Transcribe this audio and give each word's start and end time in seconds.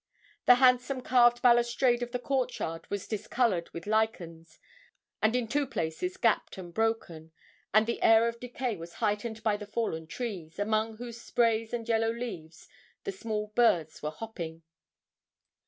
The 0.47 0.55
handsome 0.55 1.01
carved 1.01 1.43
balustrade 1.43 2.01
of 2.01 2.11
the 2.11 2.17
court 2.17 2.57
yard 2.57 2.89
was 2.89 3.07
discoloured 3.07 3.69
with 3.69 3.85
lichens, 3.85 4.59
and 5.21 5.35
in 5.35 5.47
two 5.47 5.67
places 5.67 6.17
gapped 6.17 6.57
and 6.57 6.73
broken; 6.73 7.31
and 7.71 7.85
the 7.85 8.01
air 8.01 8.27
of 8.27 8.39
decay 8.39 8.77
was 8.77 8.93
heightened 8.95 9.43
by 9.43 9.57
the 9.57 9.67
fallen 9.67 10.07
trees, 10.07 10.57
among 10.57 10.97
whose 10.97 11.21
sprays 11.21 11.71
and 11.71 11.87
yellow 11.87 12.09
leaves 12.11 12.67
the 13.03 13.11
small 13.11 13.49
birds 13.53 14.01
were 14.01 14.09
hopping. 14.09 14.63